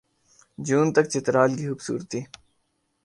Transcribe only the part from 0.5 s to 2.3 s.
جون تک چترال کی خوبصورتی